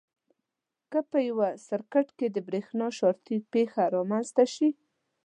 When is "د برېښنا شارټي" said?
2.31-3.37